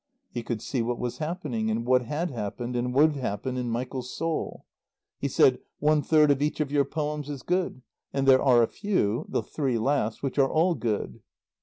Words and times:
He 0.31 0.41
could 0.41 0.63
see 0.63 0.81
what 0.81 0.97
was 0.97 1.19
happening 1.19 1.69
and 1.69 1.85
what 1.85 2.01
had 2.01 2.31
happened 2.31 2.75
and 2.75 2.91
would 2.95 3.17
happen 3.17 3.55
in 3.55 3.69
Michael's 3.69 4.09
soul. 4.11 4.65
He 5.19 5.27
said: 5.27 5.59
"One 5.77 6.01
third 6.01 6.31
of 6.31 6.41
each 6.41 6.59
of 6.59 6.71
your 6.71 6.85
poems 6.85 7.29
is 7.29 7.43
good. 7.43 7.83
And 8.11 8.27
there 8.27 8.41
are 8.41 8.63
a 8.63 8.67
few 8.67 9.27
the 9.29 9.43
three 9.43 9.77
last 9.77 10.23
which 10.23 10.39
are 10.39 10.51
all 10.51 10.73
good." 10.73 11.21